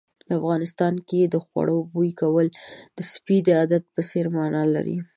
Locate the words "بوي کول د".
1.91-2.99